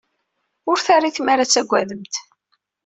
Ur 0.69 0.77
terri 0.85 1.11
tmara 1.15 1.41
ad 1.43 1.49
tagademt. 1.51 2.15